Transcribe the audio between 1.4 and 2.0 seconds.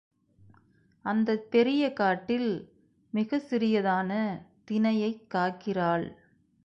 பெரிய